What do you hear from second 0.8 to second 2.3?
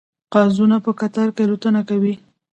په قطار کې الوتنه کوي